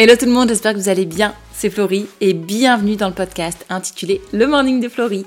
[0.00, 1.34] Hello tout le monde, j'espère que vous allez bien.
[1.52, 5.26] C'est Florie et bienvenue dans le podcast intitulé Le Morning de Florie.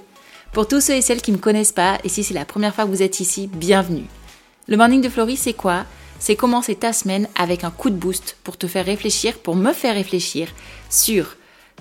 [0.53, 2.73] Pour tous ceux et celles qui ne me connaissent pas, et si c'est la première
[2.73, 4.05] fois que vous êtes ici, bienvenue.
[4.69, 5.83] Le Morning de Florie, c'est quoi?
[6.19, 9.73] C'est commencer ta semaine avec un coup de boost pour te faire réfléchir, pour me
[9.73, 10.47] faire réfléchir
[10.89, 11.35] sur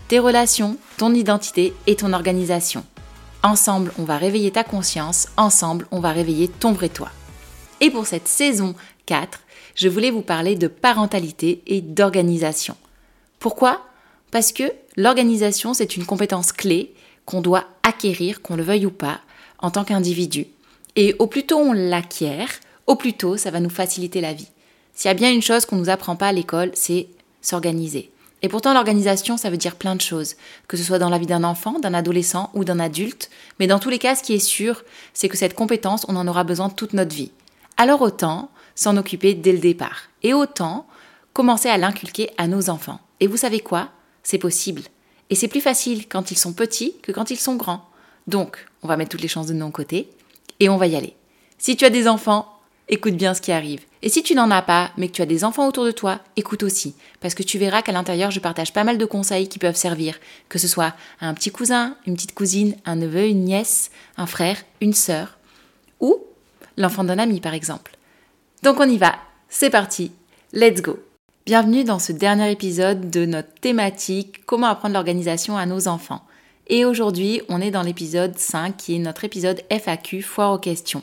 [0.09, 2.85] tes relations, ton identité et ton organisation.
[3.45, 7.11] Ensemble, on va réveiller ta conscience, ensemble, on va réveiller ton vrai toi.
[7.81, 8.75] Et pour cette saison
[9.07, 9.39] 4,
[9.75, 12.77] je voulais vous parler de parentalité et d'organisation.
[13.39, 13.83] Pourquoi?
[14.30, 14.65] Parce que
[14.97, 19.20] l'organisation, c'est une compétence clé qu'on doit acquérir, qu'on le veuille ou pas,
[19.59, 20.47] en tant qu'individu.
[20.97, 22.48] Et au plus tôt on l'acquiert,
[22.87, 24.48] au plus tôt ça va nous faciliter la vie.
[24.95, 27.09] S'il y a bien une chose qu'on ne nous apprend pas à l'école, c'est
[27.41, 28.11] s'organiser.
[28.42, 31.27] Et pourtant, l'organisation, ça veut dire plein de choses, que ce soit dans la vie
[31.27, 33.30] d'un enfant, d'un adolescent ou d'un adulte.
[33.59, 36.27] Mais dans tous les cas, ce qui est sûr, c'est que cette compétence, on en
[36.27, 37.33] aura besoin toute notre vie.
[37.77, 38.50] Alors autant
[38.80, 40.05] s'en occuper dès le départ.
[40.23, 40.87] Et autant
[41.34, 42.98] commencer à l'inculquer à nos enfants.
[43.20, 43.91] Et vous savez quoi?
[44.23, 44.83] C'est possible.
[45.29, 47.84] Et c'est plus facile quand ils sont petits que quand ils sont grands.
[48.27, 50.08] Donc, on va mettre toutes les chances de nos côtés
[50.61, 51.14] et on va y aller.
[51.58, 52.58] Si tu as des enfants,
[52.89, 53.84] écoute bien ce qui arrive.
[54.01, 56.20] Et si tu n'en as pas, mais que tu as des enfants autour de toi,
[56.36, 56.95] écoute aussi.
[57.20, 60.19] Parce que tu verras qu'à l'intérieur, je partage pas mal de conseils qui peuvent servir.
[60.48, 64.27] Que ce soit à un petit cousin, une petite cousine, un neveu, une nièce, un
[64.27, 65.36] frère, une sœur.
[66.01, 66.19] Ou
[66.78, 67.98] l'enfant d'un ami, par exemple.
[68.62, 69.16] Donc on y va.
[69.48, 70.12] C'est parti.
[70.53, 70.98] Let's go.
[71.47, 76.27] Bienvenue dans ce dernier épisode de notre thématique Comment apprendre l'organisation à nos enfants.
[76.67, 81.02] Et aujourd'hui, on est dans l'épisode 5 qui est notre épisode FAQ, foire aux questions.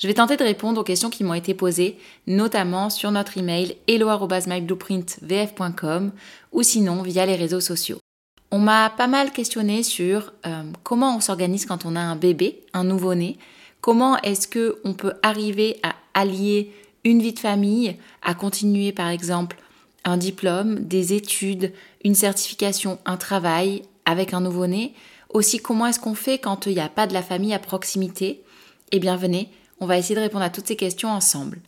[0.00, 3.76] Je vais tenter de répondre aux questions qui m'ont été posées, notamment sur notre email
[3.86, 6.10] hello@myblueprintvf.com
[6.50, 8.00] ou sinon via les réseaux sociaux.
[8.50, 12.64] On m'a pas mal questionné sur euh, comment on s'organise quand on a un bébé,
[12.72, 13.38] un nouveau-né,
[13.80, 16.72] comment est-ce que on peut arriver à allier
[17.06, 19.56] une vie de famille, à continuer par exemple
[20.04, 21.72] un diplôme, des études,
[22.04, 24.92] une certification, un travail avec un nouveau-né.
[25.30, 28.42] Aussi, comment est-ce qu'on fait quand il n'y a pas de la famille à proximité?
[28.90, 29.48] Eh bien, venez,
[29.78, 31.60] on va essayer de répondre à toutes ces questions ensemble.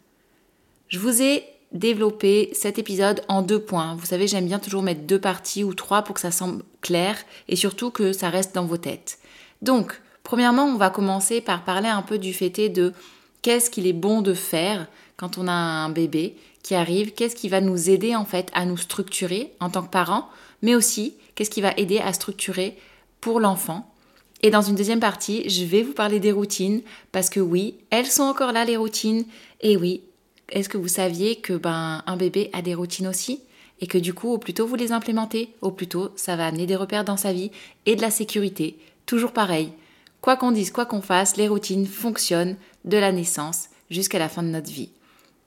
[0.88, 3.94] Je vous ai développé cet épisode en deux points.
[3.94, 7.16] Vous savez, j'aime bien toujours mettre deux parties ou trois pour que ça semble clair
[7.48, 9.18] et surtout que ça reste dans vos têtes.
[9.62, 12.92] Donc, premièrement, on va commencer par parler un peu du fait de
[13.42, 17.50] qu'est-ce qu'il est bon de faire quand on a un bébé qui arrive, qu'est-ce qui
[17.50, 20.28] va nous aider en fait à nous structurer en tant que parents,
[20.62, 22.78] mais aussi qu'est-ce qui va aider à structurer
[23.20, 23.92] pour l'enfant.
[24.42, 28.06] Et dans une deuxième partie, je vais vous parler des routines parce que oui, elles
[28.06, 29.24] sont encore là les routines.
[29.60, 30.02] Et oui,
[30.50, 33.40] est-ce que vous saviez que ben un bébé a des routines aussi?
[33.80, 36.46] Et que du coup, au plus tôt vous les implémentez, au plus tôt ça va
[36.46, 37.50] amener des repères dans sa vie
[37.86, 38.78] et de la sécurité.
[39.06, 39.72] Toujours pareil.
[40.20, 44.42] Quoi qu'on dise, quoi qu'on fasse, les routines fonctionnent de la naissance jusqu'à la fin
[44.42, 44.90] de notre vie.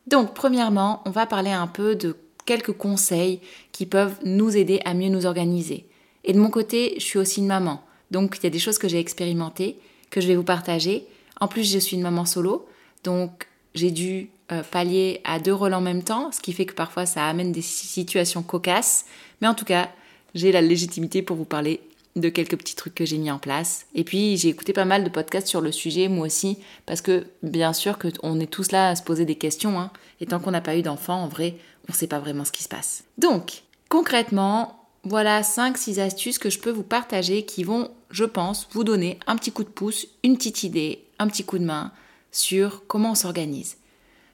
[0.07, 3.39] Donc, premièrement, on va parler un peu de quelques conseils
[3.71, 5.85] qui peuvent nous aider à mieux nous organiser.
[6.23, 7.81] Et de mon côté, je suis aussi une maman.
[8.09, 9.77] Donc, il y a des choses que j'ai expérimentées,
[10.09, 11.05] que je vais vous partager.
[11.39, 12.67] En plus, je suis une maman solo.
[13.03, 16.73] Donc, j'ai dû euh, pallier à deux rôles en même temps, ce qui fait que
[16.73, 19.05] parfois ça amène des situations cocasses.
[19.39, 19.89] Mais en tout cas,
[20.35, 21.79] j'ai la légitimité pour vous parler
[22.15, 23.85] de quelques petits trucs que j'ai mis en place.
[23.95, 27.25] Et puis j'ai écouté pas mal de podcasts sur le sujet, moi aussi, parce que
[27.43, 30.51] bien sûr qu'on est tous là à se poser des questions, hein, et tant qu'on
[30.51, 31.55] n'a pas eu d'enfant, en vrai,
[31.87, 33.03] on ne sait pas vraiment ce qui se passe.
[33.17, 38.83] Donc, concrètement, voilà 5-6 astuces que je peux vous partager qui vont, je pense, vous
[38.83, 41.91] donner un petit coup de pouce, une petite idée, un petit coup de main
[42.31, 43.77] sur comment on s'organise.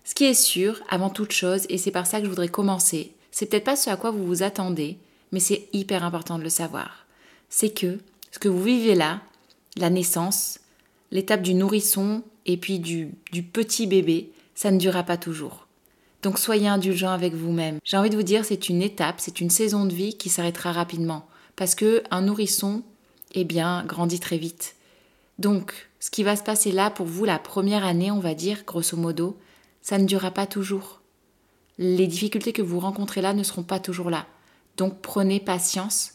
[0.04, 3.14] Ce qui est sûr, avant toute chose, et c'est par ça que je voudrais commencer,
[3.32, 4.98] c'est peut-être pas ce à quoi vous vous attendez,
[5.32, 7.07] mais c'est hyper important de le savoir
[7.50, 8.00] c'est que
[8.32, 9.22] ce que vous vivez là,
[9.78, 10.60] la naissance,
[11.12, 13.14] l'étape du nourrisson et puis du,
[13.54, 15.68] petit bébé, ça ne durera pas toujours.
[16.24, 17.80] Donc soyez indulgent avec vous-même.
[17.84, 20.72] J'ai envie de vous dire, c'est une étape, c'est une saison de vie qui s'arrêtera
[20.72, 21.28] rapidement.
[21.56, 22.84] Parce que un nourrisson,
[23.34, 24.76] eh bien, grandit très vite.
[25.40, 28.64] Donc, ce qui va se passer là pour vous la première année, on va dire,
[28.66, 29.38] grosso modo,
[29.82, 31.02] ça ne durera pas toujours.
[31.78, 34.26] Les difficultés que vous rencontrez là ne seront pas toujours là.
[34.78, 36.14] Donc prenez patience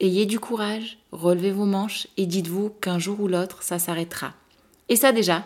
[0.00, 4.32] Ayez du courage, relevez vos manches et dites-vous qu'un jour ou l'autre, ça s'arrêtera.
[4.88, 5.44] Et ça déjà,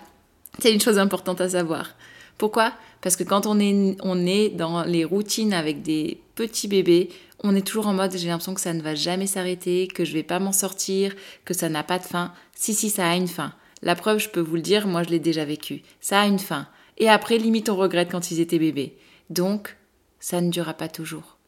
[0.59, 1.95] c'est une chose importante à savoir.
[2.37, 2.73] Pourquoi?
[3.01, 7.09] Parce que quand on est, dans les routines avec des petits bébés,
[7.43, 10.13] on est toujours en mode j'ai l'impression que ça ne va jamais s'arrêter, que je
[10.13, 11.15] vais pas m'en sortir,
[11.45, 12.33] que ça n'a pas de fin.
[12.55, 13.55] Si, si, ça a une fin.
[13.81, 15.83] La preuve, je peux vous le dire, moi je l'ai déjà vécu.
[16.01, 16.69] Ça a une fin.
[16.99, 18.97] Et après, limite, on regrette quand ils étaient bébés.
[19.31, 19.77] Donc,
[20.21, 21.39] ça ne durera pas toujours.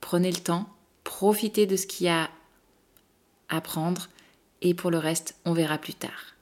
[0.00, 0.68] Prenez le temps,
[1.22, 2.28] profitez de ce qu'il y a
[3.48, 4.08] à prendre
[4.60, 6.34] et pour le reste, on verra plus tard.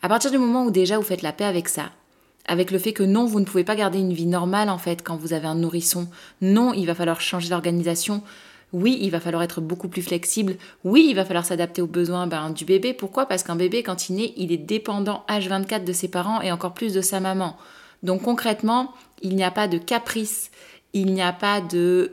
[0.00, 1.90] À partir du moment où déjà vous faites la paix avec ça,
[2.46, 5.02] avec le fait que non, vous ne pouvez pas garder une vie normale en fait
[5.02, 6.08] quand vous avez un nourrisson.
[6.40, 8.22] Non, il va falloir changer d'organisation.
[8.72, 10.54] Oui, il va falloir être beaucoup plus flexible.
[10.84, 12.94] Oui, il va falloir s'adapter aux besoins ben, du bébé.
[12.94, 13.26] Pourquoi?
[13.26, 16.74] Parce qu'un bébé, quand il naît, il est dépendant H24 de ses parents et encore
[16.74, 17.56] plus de sa maman.
[18.04, 20.52] Donc concrètement, il n'y a pas de caprice,
[20.92, 22.12] il n'y a pas de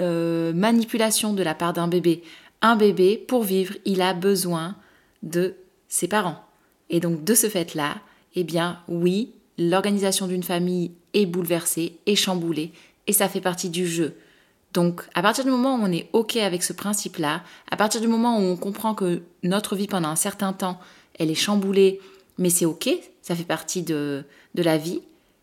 [0.00, 2.22] euh, manipulation de la part d'un bébé.
[2.60, 4.76] Un bébé, pour vivre, il a besoin
[5.22, 5.54] de
[5.88, 6.44] ses parents.
[6.90, 7.96] Et donc de ce fait-là,
[8.34, 12.72] eh bien oui, l'organisation d'une famille est bouleversée, est chamboulée,
[13.06, 14.16] et ça fait partie du jeu.
[14.72, 18.08] Donc, à partir du moment où on est OK avec ce principe-là, à partir du
[18.08, 20.80] moment où on comprend que notre vie pendant un certain temps,
[21.18, 22.00] elle est chamboulée,
[22.38, 22.88] mais c'est OK,
[23.20, 24.24] ça fait partie de,
[24.54, 25.02] de la vie,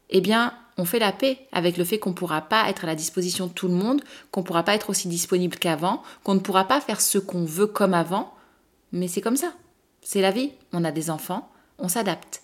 [0.09, 2.87] eh bien, on fait la paix avec le fait qu'on ne pourra pas être à
[2.87, 6.35] la disposition de tout le monde, qu'on ne pourra pas être aussi disponible qu'avant, qu'on
[6.35, 8.33] ne pourra pas faire ce qu'on veut comme avant,
[8.91, 9.53] mais c'est comme ça.
[10.01, 10.51] C'est la vie.
[10.71, 12.41] On a des enfants, on s'adapte.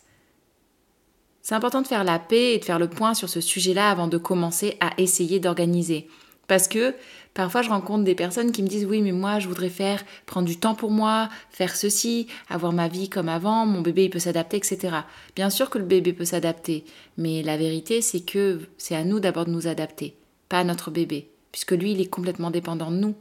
[1.41, 4.07] C'est important de faire la paix et de faire le point sur ce sujet-là avant
[4.07, 6.09] de commencer à essayer d'organiser.
[6.47, 6.93] Parce que
[7.35, 10.47] parfois je rencontre des personnes qui me disent oui mais moi je voudrais faire prendre
[10.47, 14.17] du temps pour moi, faire ceci, avoir ma vie comme avant, mon bébé il peut
[14.17, 14.95] s'adapter, etc.
[15.35, 16.83] Bien sûr que le bébé peut s'adapter,
[17.17, 20.15] mais la vérité c'est que c'est à nous d'abord de nous adapter,
[20.49, 23.15] pas à notre bébé, puisque lui il est complètement dépendant de nous.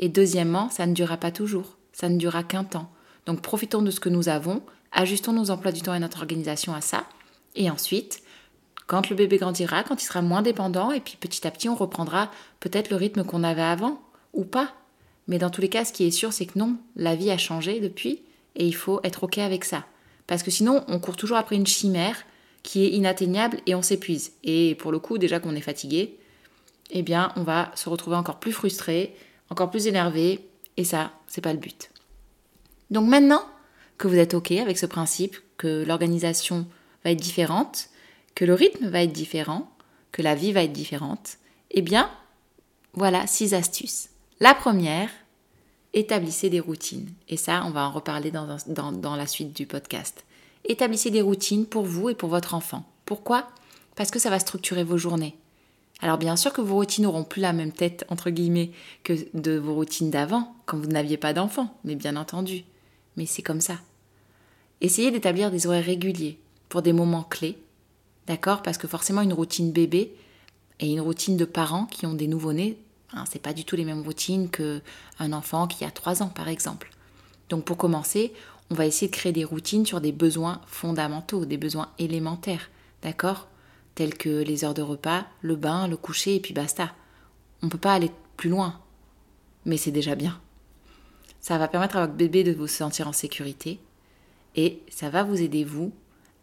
[0.00, 2.90] Et deuxièmement, ça ne durera pas toujours, ça ne durera qu'un temps.
[3.26, 4.62] Donc profitons de ce que nous avons,
[4.92, 7.04] ajustons nos emplois du temps et notre organisation à ça,
[7.56, 8.22] et ensuite
[8.88, 11.76] quand le bébé grandira, quand il sera moins dépendant, et puis petit à petit on
[11.76, 14.02] reprendra peut-être le rythme qu'on avait avant,
[14.32, 14.74] ou pas.
[15.28, 17.38] Mais dans tous les cas, ce qui est sûr, c'est que non, la vie a
[17.38, 18.22] changé depuis,
[18.56, 19.84] et il faut être OK avec ça.
[20.26, 22.16] Parce que sinon, on court toujours après une chimère
[22.62, 24.32] qui est inatteignable et on s'épuise.
[24.42, 26.18] Et pour le coup, déjà qu'on est fatigué,
[26.90, 29.14] eh bien, on va se retrouver encore plus frustré,
[29.50, 30.48] encore plus énervé,
[30.78, 31.90] et ça, c'est pas le but.
[32.90, 33.42] Donc maintenant
[33.98, 36.66] que vous êtes OK avec ce principe, que l'organisation
[37.04, 37.90] va être différente,
[38.38, 39.68] que le rythme va être différent,
[40.12, 41.38] que la vie va être différente,
[41.72, 42.08] eh bien,
[42.92, 44.10] voilà six astuces.
[44.38, 45.10] La première,
[45.92, 47.08] établissez des routines.
[47.28, 50.24] Et ça, on va en reparler dans, la suite du podcast.
[50.64, 52.84] Établissez des routines pour vous et pour votre enfant.
[53.06, 53.48] Pourquoi?
[53.96, 55.36] Parce que ça va structurer vos journées.
[56.00, 58.70] Alors bien sûr que vos routines n'auront plus la même tête, entre guillemets,
[59.02, 62.62] que de vos routines d'avant, quand vous n'aviez pas d'enfant, mais bien entendu.
[63.16, 63.80] Mais c'est comme ça.
[64.80, 66.38] Essayez d'établir des horaires réguliers
[66.68, 67.58] pour des moments clés
[68.28, 70.14] D'accord Parce que forcément, une routine bébé
[70.80, 72.78] et une routine de parents qui ont des nouveau-nés,
[73.14, 76.48] hein, c'est pas du tout les mêmes routines qu'un enfant qui a 3 ans, par
[76.48, 76.90] exemple.
[77.48, 78.34] Donc, pour commencer,
[78.70, 82.68] on va essayer de créer des routines sur des besoins fondamentaux, des besoins élémentaires.
[83.02, 83.48] D'accord
[83.94, 86.92] Tels que les heures de repas, le bain, le coucher, et puis basta.
[87.62, 88.78] On ne peut pas aller plus loin.
[89.64, 90.38] Mais c'est déjà bien.
[91.40, 93.80] Ça va permettre à votre bébé de vous sentir en sécurité
[94.54, 95.92] et ça va vous aider, vous,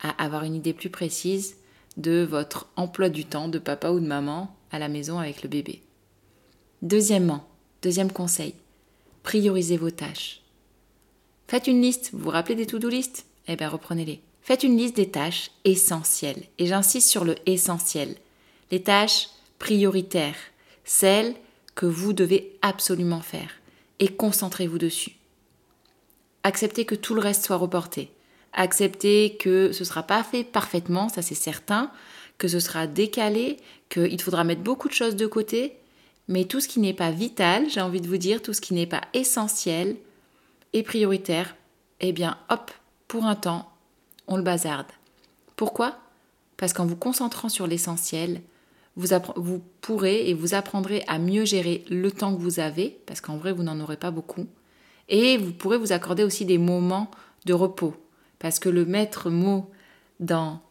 [0.01, 1.57] à avoir une idée plus précise
[1.97, 5.49] de votre emploi du temps de papa ou de maman à la maison avec le
[5.49, 5.81] bébé.
[6.81, 7.47] Deuxièmement,
[7.81, 8.53] deuxième conseil,
[9.23, 10.41] priorisez vos tâches.
[11.47, 13.25] Faites une liste, vous vous rappelez des to-do list?
[13.47, 14.21] Eh bien reprenez-les.
[14.41, 18.15] Faites une liste des tâches essentielles, et j'insiste sur le essentiel.
[18.71, 20.35] Les tâches prioritaires,
[20.83, 21.35] celles
[21.73, 23.49] que vous devez absolument faire,
[23.99, 25.15] et concentrez-vous dessus.
[26.43, 28.11] Acceptez que tout le reste soit reporté
[28.55, 31.91] accepter que ce ne sera pas fait parfaitement, ça c'est certain,
[32.37, 33.57] que ce sera décalé,
[33.89, 35.77] qu'il faudra mettre beaucoup de choses de côté,
[36.27, 38.73] mais tout ce qui n'est pas vital, j'ai envie de vous dire, tout ce qui
[38.73, 39.95] n'est pas essentiel
[40.73, 41.55] et prioritaire,
[41.99, 42.71] eh bien hop,
[43.07, 43.71] pour un temps,
[44.27, 44.87] on le bazarde.
[45.55, 45.97] Pourquoi?
[46.57, 48.41] Parce qu'en vous concentrant sur l'essentiel,
[48.95, 53.21] vous, vous, pourrez et vous apprendrez à mieux gérer le temps que vous avez, parce
[53.21, 54.47] qu'en vrai, vous n'en aurez pas beaucoup,
[55.09, 57.11] et vous pourrez vous accorder aussi des moments
[57.45, 57.93] de repos.
[58.45, 59.71] Parce que le maître mot
[60.19, 60.61] dans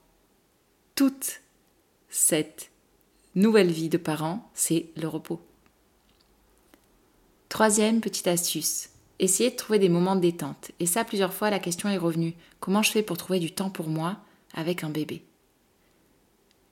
[0.94, 1.40] toute
[2.08, 2.70] cette
[3.34, 5.40] nouvelle vie de parents, c'est le repos.
[7.48, 10.70] Troisième petite astuce, essayez de trouver des moments de détente.
[10.78, 12.36] Et ça, plusieurs fois, la question est revenue.
[12.60, 14.18] Comment je fais pour trouver du temps pour moi
[14.54, 15.24] avec un bébé?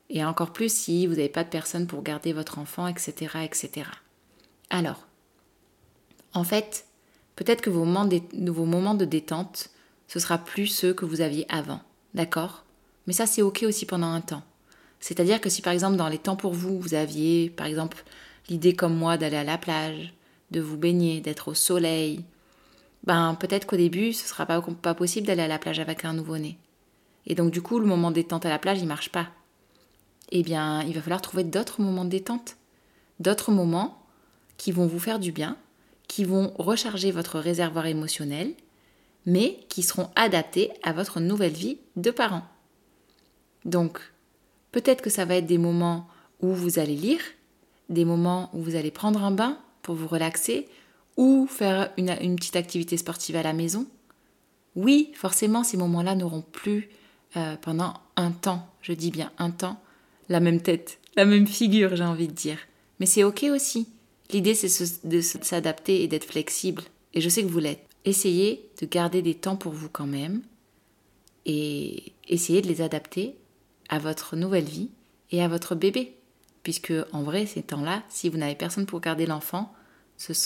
[0.09, 3.89] Et encore plus si vous n'avez pas de personne pour garder votre enfant, etc., etc.
[4.71, 5.09] Alors,
[6.33, 6.87] en fait,
[7.35, 8.05] peut-être que vos moments
[8.95, 9.72] de détente
[10.13, 11.81] ce sera plus ceux que vous aviez avant.
[12.13, 12.65] D'accord?
[13.07, 14.43] Mais ça, c'est OK aussi pendant un temps.
[15.01, 18.05] C'est-à-dire que si par exemple dans les temps pour vous, vous aviez par exemple
[18.51, 20.13] l'idée comme moi d'aller à la plage,
[20.51, 22.21] de vous baigner, d'être au soleil,
[23.05, 26.13] ben peut-être qu'au début, ce sera pas, pas possible d'aller à la plage avec un
[26.13, 26.59] nouveau-né.
[27.27, 29.29] Et donc du coup, le moment détente à la plage, il marche pas.
[30.31, 32.59] Eh bien, il va falloir trouver d'autres moments de détente.
[33.19, 34.05] D'autres moments
[34.59, 35.57] qui vont vous faire du bien,
[36.07, 38.53] qui vont recharger votre réservoir émotionnel
[39.27, 42.45] mais qui seront adaptés à votre nouvelle vie de parents.
[43.65, 44.01] Donc,
[44.73, 46.09] Peut-être que ça va être des moments
[46.41, 47.21] où vous allez lire,
[47.91, 50.67] des moments où vous allez prendre un bain pour vous relaxer,
[51.19, 53.87] ou faire une, petite activité sportive à la maison.
[54.75, 56.89] Oui, forcément, ces moments-là n'auront plus
[57.37, 59.79] euh, pendant un temps, je dis bien un temps,
[60.31, 62.57] la même tête, la même figure, j'ai envie de dire.
[62.99, 63.87] Mais c'est ok aussi.
[64.31, 66.83] L'idée, c'est de s'adapter et d'être flexible.
[67.13, 67.87] Et je sais que vous l'êtes.
[68.05, 70.43] Essayez de garder des temps pour vous quand même.
[71.47, 73.37] Et essayez de les adapter
[73.89, 74.91] à votre nouvelle vie
[75.31, 76.15] et à votre bébé.
[76.63, 79.73] Puisque, en vrai, ces temps-là, si vous n'avez personne pour garder l'enfant,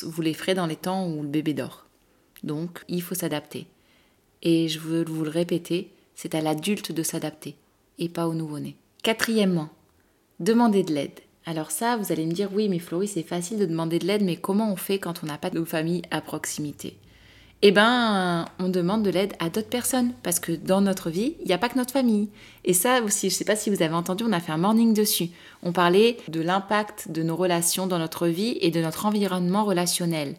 [0.02, 1.86] vous les ferez dans les temps où le bébé dort.
[2.42, 3.66] Donc, il faut s'adapter.
[4.42, 7.56] Et je veux vous le répéter, c'est à l'adulte de s'adapter
[7.98, 8.76] et pas au nouveau-né.
[9.02, 9.68] Quatrièmement,
[10.40, 11.20] demander de l'aide.
[11.44, 14.22] Alors ça, vous allez me dire, oui, mais Florie, c'est facile de demander de l'aide,
[14.22, 16.96] mais comment on fait quand on n'a pas de famille à proximité?
[17.62, 21.46] Eh ben, on demande de l'aide à d'autres personnes parce que dans notre vie, il
[21.46, 22.28] n'y a pas que notre famille.
[22.64, 24.58] Et ça aussi, je ne sais pas si vous avez entendu, on a fait un
[24.58, 25.30] morning dessus.
[25.62, 30.36] On parlait de l'impact de nos relations dans notre vie et de notre environnement relationnel.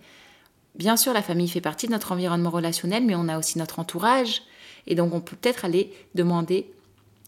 [0.75, 3.79] Bien sûr, la famille fait partie de notre environnement relationnel, mais on a aussi notre
[3.79, 4.43] entourage.
[4.85, 6.71] Et donc, on peut peut-être aller demander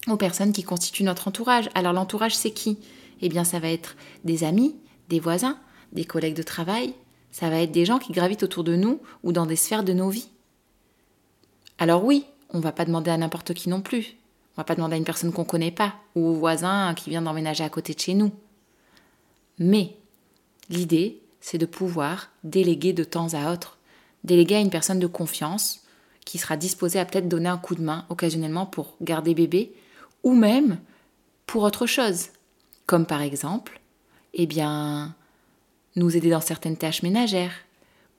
[0.07, 1.67] aux personnes qui constituent notre entourage.
[1.73, 2.77] Alors, l'entourage, c'est qui?
[3.21, 4.75] Eh bien, ça va être des amis,
[5.09, 5.57] des voisins,
[5.93, 6.93] des collègues de travail,
[7.31, 9.93] ça va être des gens qui gravitent autour de nous ou dans des sphères de
[9.93, 10.29] nos vies.
[11.77, 14.15] Alors oui, on va pas demander à n'importe qui non plus.
[14.55, 17.21] On va pas demander à une personne qu'on connaît pas ou au voisin qui vient
[17.21, 18.31] d'emménager à côté de chez nous.
[19.57, 19.95] Mais
[20.69, 23.77] l'idée, c'est de pouvoir déléguer de temps à autre,
[24.23, 25.81] déléguer à une personne de confiance
[26.25, 29.73] qui sera disposée à peut-être donner un coup de main occasionnellement pour garder bébé
[30.23, 30.79] ou même
[31.45, 32.27] pour autre chose,
[32.85, 33.79] comme par exemple,
[34.33, 35.15] eh bien,
[35.95, 37.53] nous aider dans certaines tâches ménagères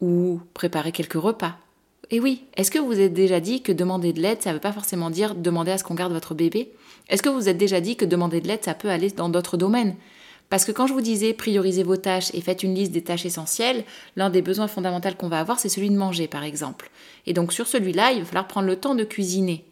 [0.00, 1.56] ou préparer quelques repas.
[2.10, 4.60] Et oui, est-ce que vous êtes déjà dit que demander de l'aide, ça ne veut
[4.60, 6.72] pas forcément dire demander à ce qu'on garde votre bébé?
[7.08, 9.28] Est-ce que vous vous êtes déjà dit que demander de l'aide, ça peut aller dans
[9.28, 9.94] d'autres domaines?
[10.48, 13.24] Parce que quand je vous disais priorisez vos tâches et faites une liste des tâches
[13.24, 13.84] essentielles,
[14.16, 16.90] l'un des besoins fondamentaux qu'on va avoir, c'est celui de manger, par exemple.
[17.26, 19.64] Et donc sur celui-là, il va falloir prendre le temps de cuisiner.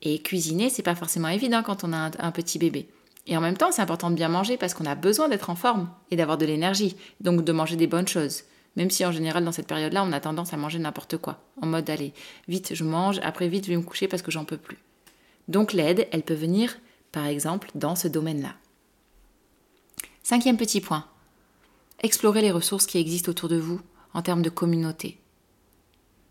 [0.00, 2.88] Et cuisiner, c'est pas forcément évident quand on a un petit bébé.
[3.26, 5.56] Et en même temps, c'est important de bien manger parce qu'on a besoin d'être en
[5.56, 8.44] forme et d'avoir de l'énergie, donc de manger des bonnes choses.
[8.76, 11.66] Même si en général, dans cette période-là, on a tendance à manger n'importe quoi, en
[11.66, 12.12] mode allez,
[12.46, 14.78] vite je mange, après vite je vais me coucher parce que j'en peux plus.
[15.48, 16.76] Donc l'aide, elle peut venir,
[17.10, 18.54] par exemple, dans ce domaine-là.
[20.22, 21.06] Cinquième petit point.
[22.02, 23.80] Explorez les ressources qui existent autour de vous
[24.12, 25.18] en termes de communauté.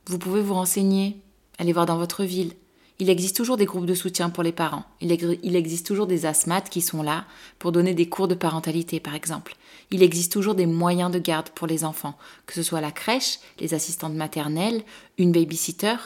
[0.06, 1.20] Vous pouvez vous renseigner,
[1.58, 2.54] aller voir dans votre ville,
[3.00, 4.86] il existe toujours des groupes de soutien pour les parents.
[5.02, 5.12] Il,
[5.56, 7.26] existe toujours des asthmates qui sont là
[7.60, 9.58] pour donner des cours de parentalité, par exemple.
[9.92, 13.40] Il existe toujours des moyens de garde pour les enfants, que ce soit la crèche,
[13.60, 14.82] les assistantes maternelles,
[15.18, 15.98] une babysitter.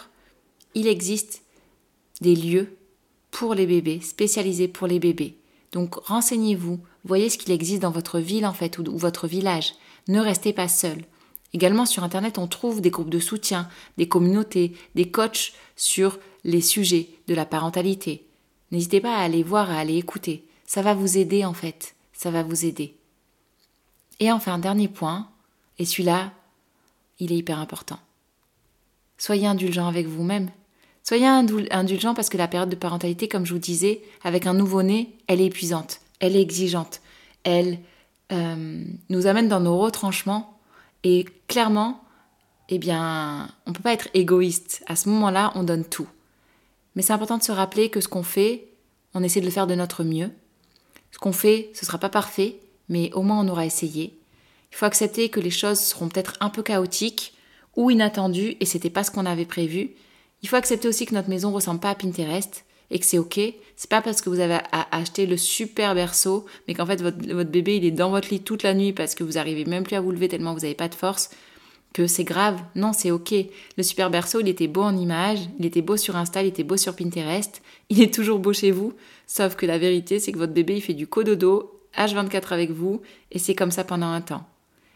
[0.74, 1.44] Il existe
[2.22, 2.76] des lieux
[3.30, 5.36] pour les bébés, spécialisés pour les bébés.
[5.72, 9.74] Donc renseignez-vous, voyez ce qu'il existe dans votre ville en fait ou votre village.
[10.08, 11.06] Ne restez pas seul.
[11.54, 16.62] Également sur Internet, on trouve des groupes de soutien, des communautés, des coachs sur les
[16.62, 18.26] sujets de la parentalité.
[18.72, 20.46] N'hésitez pas à aller voir, à aller écouter.
[20.66, 21.96] Ça va vous aider en fait.
[22.14, 22.96] Ça va vous aider.
[24.20, 25.30] Et enfin, dernier point,
[25.80, 26.34] et celui-là,
[27.20, 28.00] il est hyper important.
[29.18, 30.50] Soyez indulgent avec vous-même.
[31.04, 35.16] Soyez indulgent parce que la période de parentalité, comme je vous disais, avec un nouveau-né,
[35.28, 37.02] elle est épuisante, elle est exigeante,
[37.44, 37.80] elle
[38.32, 40.59] euh, nous amène dans nos retranchements
[41.04, 42.04] et clairement,
[42.70, 44.84] eh bien, on ne peut pas être égoïste.
[44.88, 46.08] À ce moment-là, on donne tout.
[46.96, 48.68] Mais c'est important de se rappeler que ce qu'on fait,
[49.14, 50.32] on essaie de le faire de notre mieux.
[51.12, 54.20] Ce qu'on fait, ce ne sera pas parfait, mais au moins on aura essayé.
[54.72, 57.34] Il faut accepter que les choses seront peut-être un peu chaotiques
[57.76, 59.92] ou inattendues et c'était pas ce qu'on avait prévu.
[60.42, 63.40] Il faut accepter aussi que notre maison ressemble pas à Pinterest et que c'est ok.
[63.76, 64.60] C'est pas parce que vous avez
[64.92, 68.42] acheté le super berceau, mais qu'en fait votre, votre, bébé il est dans votre lit
[68.42, 70.76] toute la nuit parce que vous arrivez même plus à vous lever tellement vous n'avez
[70.76, 71.30] pas de force,
[71.94, 72.60] que c'est grave.
[72.76, 73.34] Non, c'est ok.
[73.78, 76.64] Le super berceau, il était beau en image, il était beau sur Insta, il était
[76.64, 78.94] beau sur Pinterest, il est toujours beau chez vous.
[79.28, 83.02] Sauf que la vérité, c'est que votre bébé il fait du cododo H24 avec vous
[83.32, 84.46] et c'est comme ça pendant un temps.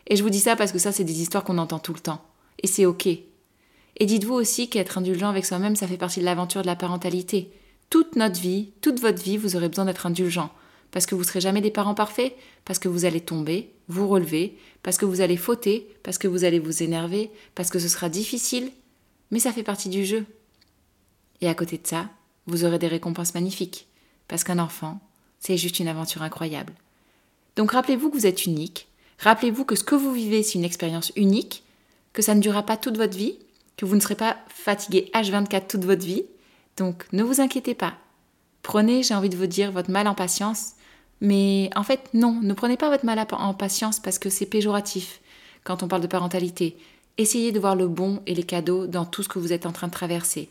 [0.08, 2.00] Et je vous dis ça parce que ça, c'est des histoires qu'on entend tout le
[2.00, 2.22] temps.
[2.62, 3.08] Et c'est ok.
[3.08, 7.52] Et dites-vous aussi qu'être indulgent avec soi-même, ça fait partie de l'aventure de la parentalité
[7.94, 10.50] toute notre vie, toute votre vie, vous aurez besoin d'être indulgent.
[10.90, 12.36] Parce que vous ne serez jamais des parents parfaits,
[12.66, 16.44] parce que vous allez tomber, vous relever, parce que vous allez fauter, parce que vous
[16.44, 18.72] allez vous énerver, parce que ce sera difficile,
[19.30, 20.26] mais ça fait partie du jeu.
[21.40, 22.10] Et à côté de ça,
[22.48, 23.88] vous aurez des récompenses magnifiques,
[24.28, 25.00] parce qu'un enfant,
[25.38, 26.74] c'est juste une aventure incroyable.
[27.58, 28.88] Donc rappelez-vous que vous êtes unique,
[29.20, 31.64] rappelez-vous que ce que vous vivez, c'est une expérience unique,
[32.12, 33.38] que ça ne durera pas toute votre vie,
[33.78, 36.24] que vous ne serez pas fatigué H24 toute votre vie,
[36.78, 37.94] donc ne vous inquiétez pas.
[38.62, 40.74] Prenez, j'ai envie de vous dire, votre mal en patience.
[41.22, 45.22] Mais en fait, non, ne prenez pas votre mal en patience parce que c'est péjoratif
[45.64, 46.78] quand on parle de parentalité.
[47.18, 49.72] Essayez de voir le bon et les cadeaux dans tout ce que vous êtes en
[49.72, 50.50] train de traverser.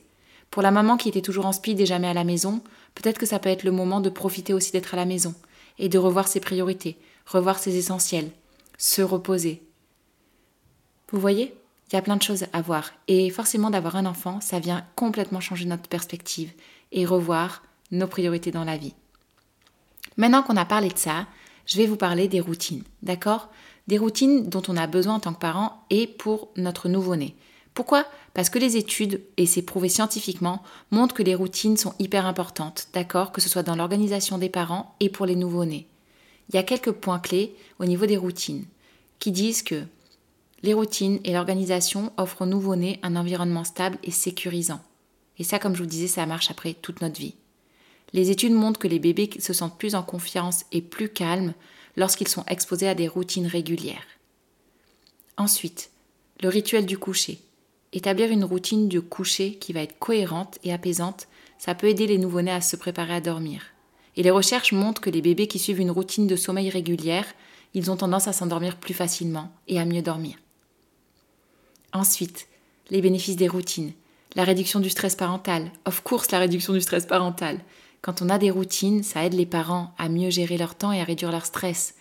[0.50, 2.62] Pour la maman qui était toujours en speed et jamais à la maison,
[2.94, 5.34] peut-être que ça peut être le moment de profiter aussi d'être à la maison
[5.78, 8.30] et de revoir ses priorités, revoir ses essentiels,
[8.78, 9.62] se reposer.
[11.10, 11.54] Vous voyez?
[11.92, 12.90] Il y a plein de choses à voir.
[13.06, 16.50] Et forcément, d'avoir un enfant, ça vient complètement changer notre perspective
[16.90, 18.94] et revoir nos priorités dans la vie.
[20.16, 21.26] Maintenant qu'on a parlé de ça,
[21.66, 23.50] je vais vous parler des routines, d'accord?
[23.88, 27.36] Des routines dont on a besoin en tant que parent et pour notre nouveau-né.
[27.74, 28.06] Pourquoi?
[28.32, 32.88] Parce que les études, et c'est prouvé scientifiquement, montrent que les routines sont hyper importantes,
[32.94, 33.32] d'accord?
[33.32, 35.86] Que ce soit dans l'organisation des parents et pour les nouveau-nés.
[36.48, 38.64] Il y a quelques points clés au niveau des routines
[39.18, 39.84] qui disent que
[40.62, 44.80] les routines et l'organisation offrent aux nouveau-nés un environnement stable et sécurisant.
[45.38, 47.34] Et ça, comme je vous disais, ça marche après toute notre vie.
[48.12, 51.54] Les études montrent que les bébés se sentent plus en confiance et plus calmes
[51.96, 54.06] lorsqu'ils sont exposés à des routines régulières.
[55.36, 55.90] Ensuite,
[56.42, 57.40] le rituel du coucher.
[57.92, 61.26] Établir une routine de coucher qui va être cohérente et apaisante,
[61.58, 63.62] ça peut aider les nouveau-nés à se préparer à dormir.
[64.16, 67.26] Et les recherches montrent que les bébés qui suivent une routine de sommeil régulière,
[67.74, 70.36] ils ont tendance à s'endormir plus facilement et à mieux dormir.
[71.92, 72.48] Ensuite,
[72.90, 73.92] les bénéfices des routines.
[74.34, 75.70] La réduction du stress parental.
[75.84, 77.60] Of course, la réduction du stress parental.
[78.00, 81.00] Quand on a des routines, ça aide les parents à mieux gérer leur temps et
[81.00, 81.94] à réduire leur stress.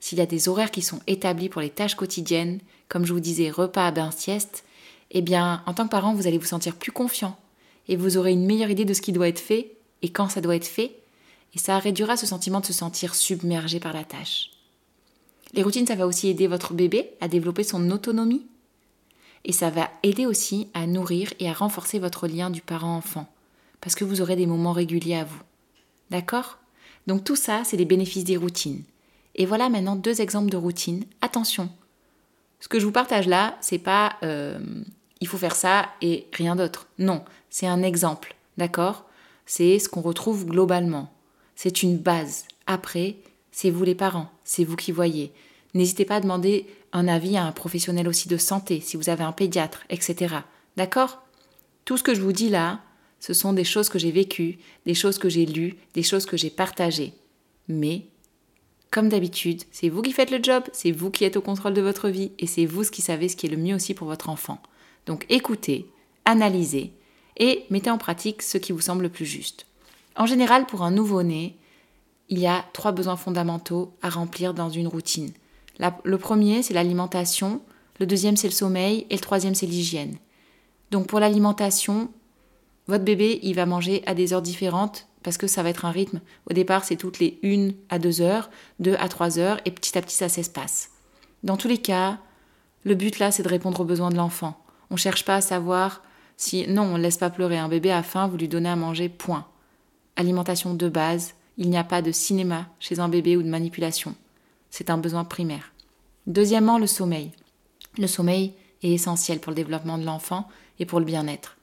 [0.00, 3.20] S'il y a des horaires qui sont établis pour les tâches quotidiennes, comme je vous
[3.20, 4.64] disais, repas, bain, sieste,
[5.10, 7.36] eh bien, en tant que parent, vous allez vous sentir plus confiant
[7.88, 9.72] et vous aurez une meilleure idée de ce qui doit être fait
[10.02, 10.96] et quand ça doit être fait,
[11.54, 14.50] et ça réduira ce sentiment de se sentir submergé par la tâche.
[15.52, 18.44] Les routines, ça va aussi aider votre bébé à développer son autonomie
[19.44, 23.26] et ça va aider aussi à nourrir et à renforcer votre lien du parent-enfant
[23.80, 25.42] parce que vous aurez des moments réguliers à vous.
[26.10, 26.58] D'accord?
[27.06, 28.82] Donc tout ça, c'est les bénéfices des routines.
[29.34, 31.04] Et voilà maintenant deux exemples de routines.
[31.20, 31.68] Attention,
[32.60, 34.58] ce que je vous partage là, c'est pas euh,
[35.20, 36.86] il faut faire ça et rien d'autre.
[36.98, 38.36] Non, c'est un exemple.
[38.56, 39.04] D'accord?
[39.44, 41.12] C'est ce qu'on retrouve globalement.
[41.56, 42.46] C'est une base.
[42.66, 43.16] Après,
[43.52, 45.32] c'est vous les parents, c'est vous qui voyez.
[45.74, 49.24] N'hésitez pas à demander un avis à un professionnel aussi de santé, si vous avez
[49.24, 50.36] un pédiatre, etc.
[50.76, 51.22] D'accord?
[51.84, 52.80] Tout ce que je vous dis là,
[53.20, 56.36] ce sont des choses que j'ai vécues, des choses que j'ai lues, des choses que
[56.36, 57.14] j'ai partagées.
[57.68, 58.06] Mais,
[58.90, 61.80] comme d'habitude, c'est vous qui faites le job, c'est vous qui êtes au contrôle de
[61.82, 64.28] votre vie et c'est vous qui savez ce qui est le mieux aussi pour votre
[64.28, 64.62] enfant.
[65.06, 65.86] Donc écoutez,
[66.24, 66.92] analysez
[67.36, 69.66] et mettez en pratique ce qui vous semble le plus juste.
[70.16, 71.56] En général, pour un nouveau-né,
[72.28, 75.32] il y a trois besoins fondamentaux à remplir dans une routine.
[75.78, 77.60] Le premier, c'est l'alimentation,
[78.00, 80.16] le deuxième, c'est le sommeil et le troisième, c'est l'hygiène.
[80.90, 82.08] Donc pour l'alimentation,
[82.86, 85.90] votre bébé, il va manger à des heures différentes parce que ça va être un
[85.90, 86.20] rythme.
[86.50, 89.96] Au départ, c'est toutes les 1 à 2 heures, 2 à 3 heures, et petit
[89.96, 90.90] à petit, ça s'espace.
[91.42, 92.18] Dans tous les cas,
[92.84, 94.62] le but là, c'est de répondre aux besoins de l'enfant.
[94.90, 96.02] On ne cherche pas à savoir
[96.36, 96.68] si.
[96.68, 97.58] Non, on ne laisse pas pleurer.
[97.58, 99.46] Un bébé a faim, vous lui donnez à manger, point.
[100.16, 104.14] Alimentation de base, il n'y a pas de cinéma chez un bébé ou de manipulation.
[104.76, 105.72] C'est un besoin primaire.
[106.26, 107.30] Deuxièmement, le sommeil.
[107.96, 110.48] Le sommeil est essentiel pour le développement de l'enfant
[110.80, 111.56] et pour le bien-être.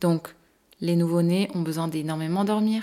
[0.00, 0.34] Donc,
[0.80, 2.82] les nouveau-nés ont besoin d'énormément dormir.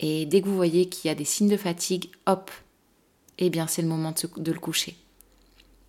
[0.00, 2.50] Et dès que vous voyez qu'il y a des signes de fatigue, hop,
[3.38, 4.96] eh bien c'est le moment de, le coucher.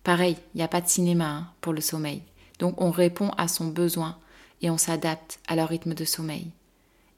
[0.04, 2.22] Pareil, il n'y a pas de cinéma hein, pour le sommeil.
[2.60, 4.16] Donc on répond à son besoin
[4.60, 6.52] et on s'adapte à leur rythme de sommeil.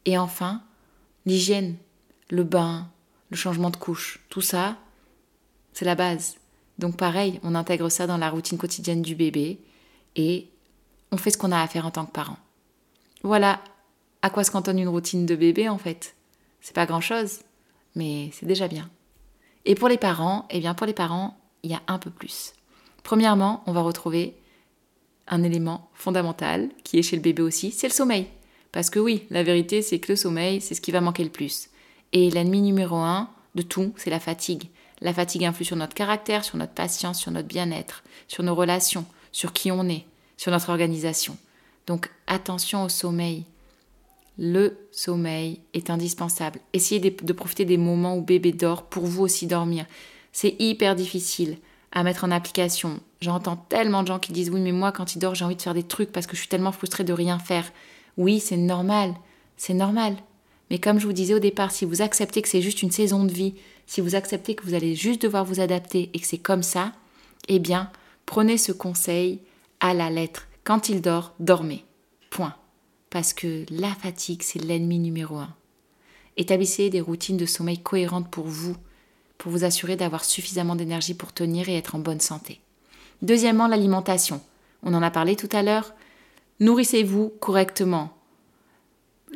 [0.06, 0.62] Et enfin,
[1.26, 1.76] l'hygiène,
[2.30, 2.88] le bain,
[3.28, 4.78] le changement de couche, tout ça,
[5.74, 6.36] c'est la base.
[6.78, 9.60] Donc pareil, on intègre ça dans la routine quotidienne du bébé
[10.16, 10.48] et
[11.12, 12.38] on fait ce qu'on a à faire en tant que parent.
[13.22, 13.60] Voilà
[14.22, 16.16] à quoi se cantonne une routine de bébé en fait
[16.62, 17.40] C'est pas grand chose,
[17.94, 18.88] mais c'est déjà bien.
[19.66, 22.54] Et pour les parents, eh bien pour les parents, il y a un peu plus.
[23.02, 24.34] Premièrement, on va retrouver
[25.28, 28.26] un élément fondamental qui est chez le bébé aussi, c'est le sommeil.
[28.72, 31.30] Parce que oui, la vérité, c'est que le sommeil, c'est ce qui va manquer le
[31.30, 31.68] plus.
[32.12, 34.68] Et l'ennemi numéro un de tout, c'est la fatigue.
[35.04, 39.04] La fatigue influe sur notre caractère, sur notre patience, sur notre bien-être, sur nos relations,
[39.30, 40.04] sur qui on est,
[40.36, 41.36] sur notre organisation.
[41.86, 43.44] Donc attention au sommeil
[44.38, 46.58] le sommeil est indispensable.
[46.72, 49.86] Essayez de, profiter des moments où bébé dort pour vous aussi dormir.
[50.32, 51.58] C'est hyper difficile
[51.92, 52.98] à mettre en application.
[53.20, 55.62] J'entends tellement de gens qui disent oui mais moi quand il dort j'ai envie de
[55.62, 57.70] faire des trucs parce que je suis tellement frustrée de rien faire.
[58.16, 59.14] Oui c'est normal,
[59.56, 60.16] c'est normal.
[60.70, 63.24] Mais comme je vous disais au départ, si vous acceptez que c'est juste une saison
[63.24, 63.54] de vie,
[63.86, 66.92] si vous acceptez que vous allez juste devoir vous adapter et que c'est comme ça,
[67.48, 67.90] eh bien
[68.26, 69.40] prenez ce conseil
[69.80, 70.48] à la lettre.
[70.64, 71.84] Quand il dort, dormez.
[72.30, 72.54] Point
[73.14, 75.54] parce que la fatigue, c'est l'ennemi numéro un.
[76.36, 78.74] Établissez des routines de sommeil cohérentes pour vous,
[79.38, 82.60] pour vous assurer d'avoir suffisamment d'énergie pour tenir et être en bonne santé.
[83.22, 84.40] Deuxièmement, l'alimentation.
[84.82, 85.94] On en a parlé tout à l'heure.
[86.58, 88.18] Nourrissez-vous correctement.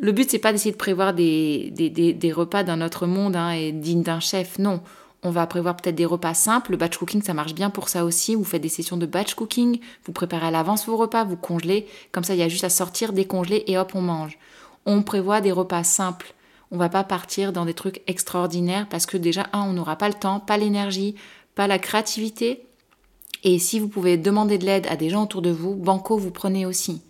[0.00, 3.72] Le but, c'est pas d'essayer de prévoir des, des, repas dans notre monde hein, et
[3.72, 4.58] digne d'un chef.
[4.58, 4.80] Non.
[5.24, 6.70] On va prévoir peut-être des repas simples.
[6.70, 8.36] Le batch cooking, ça marche bien pour ça aussi.
[8.36, 9.80] Vous faites des sessions de batch cooking.
[10.04, 11.88] Vous préparez à l'avance vos repas, vous congelez.
[12.12, 14.38] Comme ça, il y a juste à sortir, décongeler et hop, on mange.
[14.86, 16.34] On prévoit des repas simples.
[16.70, 20.08] On va pas partir dans des trucs extraordinaires parce que déjà, un, on n'aura pas
[20.08, 21.16] le temps, pas l'énergie,
[21.56, 22.64] pas la créativité.
[23.42, 26.30] Et si vous pouvez demander de l'aide à des gens autour de vous, banco, vous
[26.30, 27.02] prenez aussi.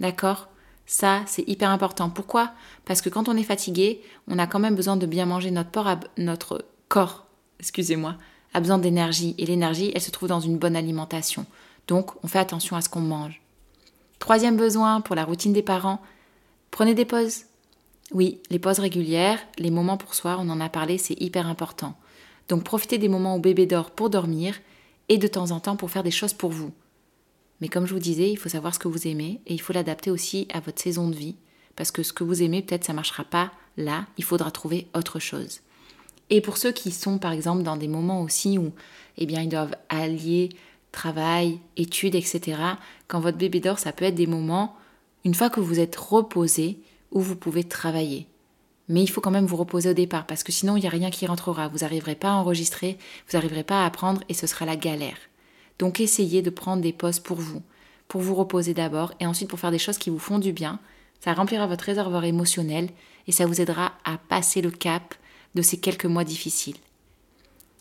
[0.00, 0.48] D'accord?
[0.86, 2.10] Ça, c'est hyper important.
[2.10, 2.52] Pourquoi?
[2.84, 5.50] Parce que quand on est fatigué, on a quand même besoin de bien manger.
[5.50, 7.26] Notre, notre corps,
[7.58, 8.16] excusez-moi,
[8.52, 9.34] a besoin d'énergie.
[9.38, 11.46] Et l'énergie, elle se trouve dans une bonne alimentation.
[11.88, 13.40] Donc, on fait attention à ce qu'on mange.
[14.18, 16.00] Troisième besoin pour la routine des parents,
[16.70, 17.44] prenez des pauses.
[18.12, 21.94] Oui, les pauses régulières, les moments pour soi, on en a parlé, c'est hyper important.
[22.48, 24.54] Donc profitez des moments où bébé dort pour dormir
[25.08, 26.72] et de temps en temps pour faire des choses pour vous.
[27.64, 29.72] Mais comme je vous disais, il faut savoir ce que vous aimez et il faut
[29.72, 31.34] l'adapter aussi à votre saison de vie.
[31.76, 34.86] Parce que ce que vous aimez, peut-être ça ne marchera pas là, il faudra trouver
[34.94, 35.60] autre chose.
[36.28, 38.72] Et pour ceux qui sont par exemple dans des moments aussi où
[39.16, 40.50] eh bien, ils doivent allier
[40.92, 42.58] travail, études, etc.,
[43.08, 44.76] quand votre bébé dort, ça peut être des moments,
[45.24, 46.80] une fois que vous êtes reposé,
[47.12, 48.26] où vous pouvez travailler.
[48.90, 50.90] Mais il faut quand même vous reposer au départ parce que sinon il n'y a
[50.90, 51.68] rien qui rentrera.
[51.68, 55.16] Vous n'arriverez pas à enregistrer, vous n'arriverez pas à apprendre et ce sera la galère.
[55.78, 57.62] Donc essayez de prendre des pauses pour vous,
[58.08, 60.78] pour vous reposer d'abord et ensuite pour faire des choses qui vous font du bien.
[61.20, 62.90] Ça remplira votre réservoir émotionnel
[63.26, 65.14] et ça vous aidera à passer le cap
[65.54, 66.76] de ces quelques mois difficiles.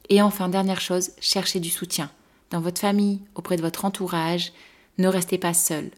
[0.09, 2.09] Et enfin, dernière chose, cherchez du soutien.
[2.51, 4.53] Dans votre famille, auprès de votre entourage,
[4.97, 5.91] ne restez pas seul.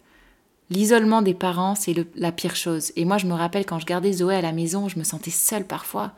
[0.70, 2.92] L'isolement des parents, c'est la pire chose.
[2.96, 5.32] Et moi, je me rappelle quand je gardais Zoé à la maison, je me sentais
[5.32, 6.14] seule parfois.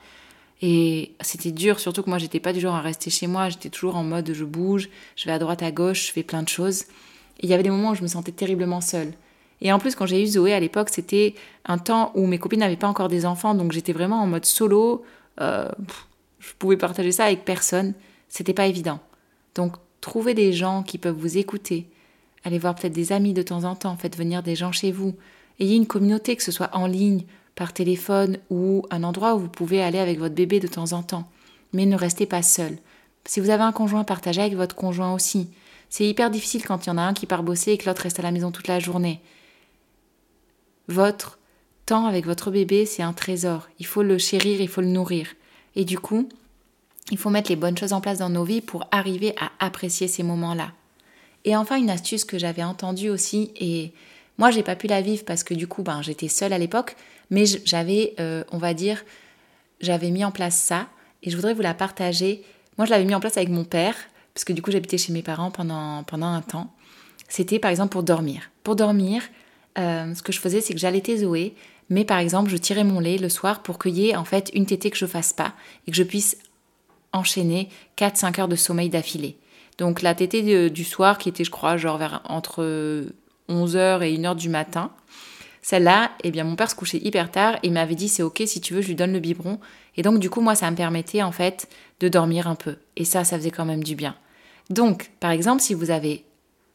[0.62, 3.50] Et c'était dur, surtout que moi, j'étais pas du genre à rester chez moi.
[3.50, 6.43] J'étais toujours en mode je bouge, je vais à droite, à gauche, je fais plein
[6.43, 6.82] de choses.
[7.39, 9.13] Et il y avait des moments où je me sentais terriblement seule.
[9.62, 12.60] Et en plus, quand j'ai eu Zoé à l'époque, c'était un temps où mes copines
[12.60, 15.04] n'avaient pas encore des enfants, donc j'étais vraiment en mode solo.
[15.41, 15.70] Euh,
[16.39, 17.93] je pouvais partager ça avec personne.
[18.30, 19.00] C'était pas évident.
[19.56, 21.88] Donc, trouvez des gens qui peuvent vous écouter,
[22.48, 25.15] Allez voir peut-être des amis de temps en temps, faites venir des gens chez vous.
[25.60, 27.24] Ayez une communauté, que ce soit en ligne,
[27.58, 31.02] par téléphone ou un endroit où vous pouvez aller avec votre bébé de temps en
[31.02, 31.28] temps.
[31.74, 32.78] Mais ne restez pas seul.
[33.26, 35.50] Si vous avez un conjoint, partagez avec votre conjoint aussi.
[35.89, 38.04] C'est hyper difficile quand il y en a un qui part bosser et que l'autre
[38.04, 39.22] reste à la maison toute la journée.
[40.88, 41.39] Votre
[41.86, 43.67] temps avec votre bébé, c'est un trésor.
[43.80, 45.34] Il faut le chérir, il faut le nourrir.
[45.76, 46.30] Et du coup,
[47.12, 50.08] il faut mettre les bonnes choses en place dans nos vies pour arriver à apprécier
[50.08, 50.74] ces moments-là.
[51.43, 53.93] Et enfin, une astuce que j'avais entendue aussi, et
[54.38, 56.96] moi, j'ai pas pu la vivre parce que du coup, ben, j'étais seule à l'époque,
[57.30, 59.04] mais j'avais, euh, on va dire,
[59.82, 60.88] j'avais mis en place ça,
[61.24, 62.44] et je voudrais vous la partager.
[62.78, 63.96] Moi, je l'avais mis en place avec mon père,
[64.34, 66.74] parce que du coup, j'habitais chez mes parents pendant, pendant un temps.
[67.28, 68.50] C'était par exemple pour dormir.
[68.63, 69.24] Pour dormir,
[69.78, 71.56] euh, ce que je faisais, c'est que j'allaitais Zoé,
[71.90, 74.52] mais par exemple, je tirais mon lait le soir pour qu'il y ait en fait
[74.54, 75.54] une tétée que je fasse pas
[75.86, 76.38] et que je puisse
[77.13, 79.38] enchaîner 4-5 heures de sommeil d'affilée.
[79.78, 83.06] Donc la tétée du soir, qui était, je crois, genre vers entre
[83.50, 84.92] 11h et 1h du matin,
[85.62, 88.43] celle-là, eh bien, mon père se couchait hyper tard et il m'avait dit c'est ok
[88.46, 89.60] si tu veux, je lui donne le biberon.
[89.96, 91.67] Et donc, du coup, moi, ça me permettait en fait
[92.00, 92.78] de dormir un peu.
[92.96, 94.15] Et ça, ça faisait quand même du bien.
[94.70, 96.26] Donc, par exemple, si vous avez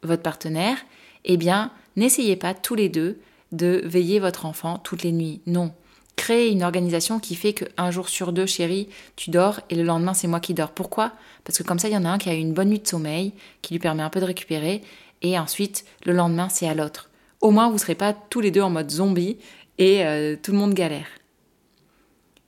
[0.03, 0.77] votre partenaire,
[1.25, 3.21] eh bien, n'essayez pas tous les deux
[3.53, 5.40] de veiller votre enfant toutes les nuits.
[5.47, 5.73] Non,
[6.16, 10.14] créer une organisation qui fait qu'un jour sur deux, chérie, tu dors et le lendemain,
[10.14, 10.71] c'est moi qui dors.
[10.71, 11.12] Pourquoi?
[11.45, 12.81] Parce que comme ça, il y en a un qui a eu une bonne nuit
[12.81, 14.83] de sommeil, qui lui permet un peu de récupérer,
[15.23, 17.11] et ensuite, le lendemain, c'est à l'autre.
[17.42, 19.37] Au moins, vous ne serez pas tous les deux en mode zombie
[19.76, 21.09] et euh, tout le monde galère.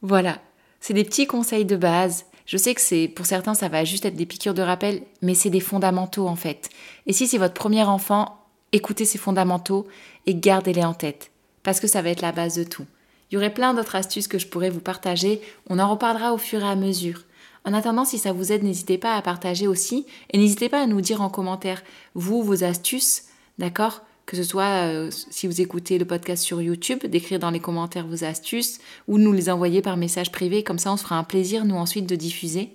[0.02, 0.38] Voilà,
[0.80, 2.26] c'est des petits conseils de base.
[2.46, 5.35] Je sais que c'est pour certains ça va juste être des piqûres de rappel, mais
[5.35, 6.68] c'est des fondamentaux en fait.
[7.07, 8.38] Et si c'est votre premier enfant,
[8.70, 9.88] écoutez ces fondamentaux
[10.26, 11.33] et gardez-les en tête,
[11.64, 12.87] parce que ça va être la base de tout.
[13.30, 16.38] Il y aurait plein d'autres astuces que je pourrais vous partager, on en reparlera au
[16.38, 17.22] fur et à mesure.
[17.64, 20.87] En attendant, si ça vous aide, n'hésitez pas à partager aussi et n'hésitez pas à
[20.87, 21.83] nous dire en commentaire,
[22.14, 23.24] vous, vos astuces,
[23.59, 24.02] d'accord?
[24.26, 28.06] Que ce soit euh, si vous écoutez le podcast sur YouTube, d'écrire dans les commentaires
[28.06, 31.24] vos astuces ou nous les envoyer par message privé, comme ça on se fera un
[31.24, 32.70] plaisir, nous ensuite, de diffuser.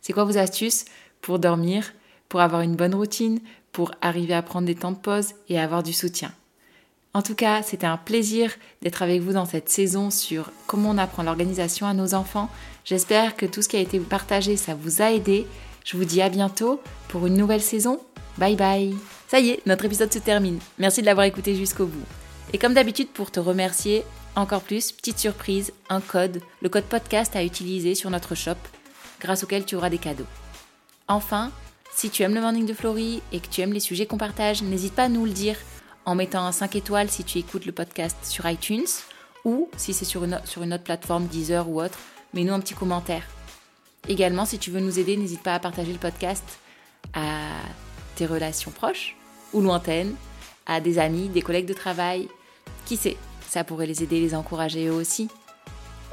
[0.00, 0.86] C'est quoi vos astuces
[1.20, 1.92] pour dormir,
[2.28, 3.40] pour avoir une bonne routine,
[3.72, 6.32] pour arriver à prendre des temps de pause et avoir du soutien?
[7.14, 10.98] En tout cas, c'était un plaisir d'être avec vous dans cette saison sur comment on
[10.98, 12.48] apprend l'organisation à nos enfants.
[12.84, 15.46] J'espère que tout ce qui a été partagé, ça vous a aidé.
[15.84, 17.98] Je vous dis à bientôt pour une nouvelle saison.
[18.36, 19.17] Bye bye.
[19.28, 20.58] Ça y est, notre épisode se termine.
[20.78, 22.06] Merci de l'avoir écouté jusqu'au bout.
[22.54, 24.04] Et comme d'habitude, pour te remercier,
[24.36, 28.54] Encore plus, petite surprise, un code, le code podcast à utiliser sur notre shop,
[29.20, 30.28] grâce auquel tu auras des cadeaux.
[31.08, 31.50] Enfin,
[31.92, 34.62] si tu aimes le morning de Florie et que tu aimes les sujets qu'on partage,
[34.62, 35.56] n'hésite pas à nous le dire
[36.04, 38.86] en mettant un 5 étoiles si tu écoutes le podcast sur iTunes
[39.44, 41.98] ou si c'est sur une, sur une autre plateforme, Deezer ou autre,
[42.32, 43.24] mets-nous un petit commentaire.
[44.08, 46.60] Également, si tu veux nous aider, n'hésite pas à partager le podcast
[47.12, 47.50] à
[48.14, 49.17] tes relations proches
[49.52, 50.14] ou lointaines,
[50.66, 52.28] à des amis, des collègues de travail.
[52.86, 53.16] Qui sait,
[53.48, 55.28] ça pourrait les aider, les encourager eux aussi.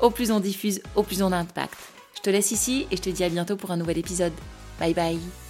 [0.02, 1.78] Au plus on diffuse, au plus on a d'impact.
[2.15, 4.34] Je te laisse ici et je te dis à bientôt pour un nouvel épisode.
[4.80, 5.44] Bye bye